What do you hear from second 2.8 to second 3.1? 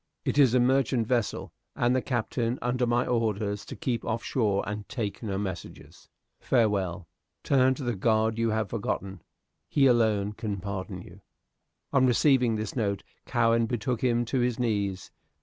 my